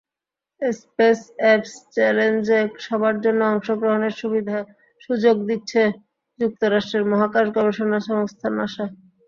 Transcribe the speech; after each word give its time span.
Space 0.61 1.19
apps 1.39 1.73
চ্যালেঞ্জে 1.93 2.59
সবার 2.85 3.15
জন্য 3.23 3.41
অংশগ্রহণের 3.51 4.13
সুযোগ 5.01 5.35
দিচ্ছে 5.49 5.81
যুক্তরাষ্ট্রের 6.39 7.03
মহাকাশ 7.11 7.45
গবেষণা 7.57 7.99
সংস্থা 8.09 8.47
নাসা। 8.57 8.85